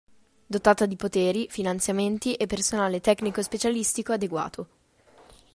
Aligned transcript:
Dotata 0.47 0.87
di 0.87 0.95
poteri, 0.95 1.45
finanziamenti 1.47 2.33
e 2.33 2.47
personale 2.47 3.01
tecnico 3.01 3.39
e 3.39 3.43
specialistico 3.43 4.13
adeguato. 4.13 4.67